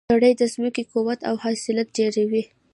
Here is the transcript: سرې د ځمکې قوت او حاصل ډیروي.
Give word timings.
سرې 0.09 0.31
د 0.41 0.43
ځمکې 0.53 0.83
قوت 0.91 1.19
او 1.29 1.35
حاصل 1.43 1.77
ډیروي. 1.97 2.43